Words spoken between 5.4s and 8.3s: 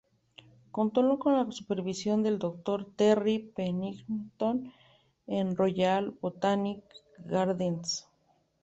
Royal Botanic Gardens.